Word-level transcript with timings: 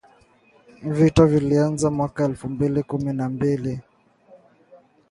Vita 0.97 1.25
vilianza 1.25 1.91
mwaka 1.91 2.25
elfu 2.25 2.49
mbili 2.49 2.83
kumi 2.83 3.13
na 3.13 3.29
mbili 3.29 3.79